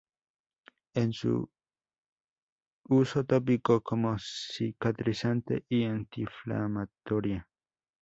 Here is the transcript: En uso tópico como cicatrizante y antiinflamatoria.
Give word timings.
En 0.95 1.11
uso 2.89 3.23
tópico 3.23 3.81
como 3.83 4.17
cicatrizante 4.17 5.63
y 5.69 5.83
antiinflamatoria. 5.83 7.47